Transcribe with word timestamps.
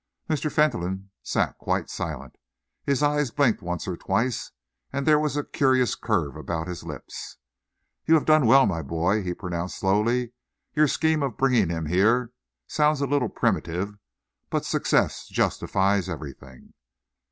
Mr. 0.27 0.51
Fentolin 0.51 1.11
sat 1.21 1.59
quite 1.59 1.87
silent. 1.87 2.35
His 2.83 3.03
eyes 3.03 3.29
blinked 3.29 3.61
once 3.61 3.87
or 3.87 3.95
twice, 3.95 4.49
and 4.91 5.05
there 5.05 5.19
was 5.19 5.37
a 5.37 5.43
curious 5.43 5.93
curve 5.93 6.35
about 6.35 6.67
his 6.67 6.83
lips. 6.83 7.37
"You 8.07 8.15
have 8.15 8.25
done 8.25 8.47
well, 8.47 8.65
my 8.65 8.81
boy," 8.81 9.21
he 9.21 9.35
pronounced 9.35 9.77
slowly. 9.77 10.33
"Your 10.73 10.87
scheme 10.87 11.21
of 11.21 11.37
bringing 11.37 11.69
him 11.69 11.85
here 11.85 12.31
sounds 12.65 12.99
a 13.01 13.05
little 13.05 13.29
primitive, 13.29 13.95
but 14.49 14.65
success 14.65 15.27
justifies 15.27 16.09
everything." 16.09 16.73